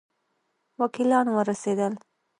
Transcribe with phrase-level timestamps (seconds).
[0.79, 1.93] وکیلان ورسېدل.